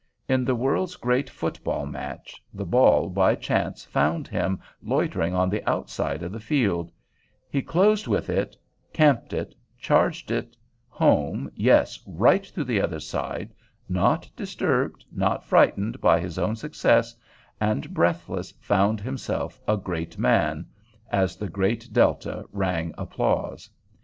[0.27, 5.63] In the world's great football match, the ball by chance found him loitering on the
[5.69, 6.91] outside of the field;
[7.51, 8.55] he closed with it,
[8.93, 10.57] "camped" it, charged, it
[10.89, 19.01] home—yes, right through the other side—not disturbed, not frightened by his own success—and breathless found
[19.01, 23.69] himself a great man—as the Great Delta rang applause.